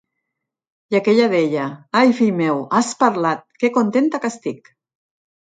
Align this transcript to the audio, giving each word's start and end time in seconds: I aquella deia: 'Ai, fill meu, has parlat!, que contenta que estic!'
I 0.93 0.95
aquella 0.99 1.27
deia: 1.33 1.65
'Ai, 1.99 2.13
fill 2.21 2.33
meu, 2.39 2.65
has 2.79 2.91
parlat!, 3.05 3.45
que 3.61 3.73
contenta 3.79 4.23
que 4.27 4.35
estic!' 4.35 4.75